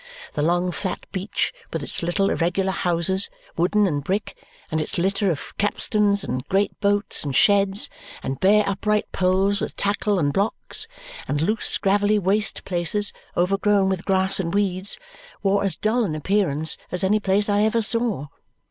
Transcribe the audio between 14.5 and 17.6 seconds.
weeds, wore as dull an appearance as any place